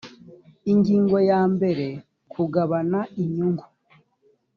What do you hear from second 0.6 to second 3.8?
ingingo yambere kugabana inyungu